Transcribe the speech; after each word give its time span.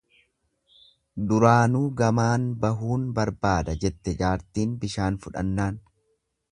Duraanuu 1.31 1.83
gamaan 1.99 2.47
bahuun 2.65 3.05
barbaada 3.21 3.79
jette 3.85 4.19
jaartiin 4.23 4.77
bishaan 4.85 5.23
fudhannaan. 5.27 5.81